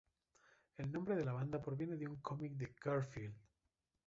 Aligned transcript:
El 0.77 0.91
nombre 0.91 1.15
de 1.15 1.23
la 1.23 1.33
banda 1.33 1.61
proviene 1.61 1.95
de 1.95 2.07
un 2.07 2.15
cómic 2.15 2.53
de 2.53 2.73
Garfield. 2.83 3.35